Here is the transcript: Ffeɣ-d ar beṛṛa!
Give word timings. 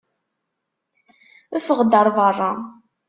Ffeɣ-d 1.65 1.91
ar 1.99 2.07
beṛṛa! 2.15 2.51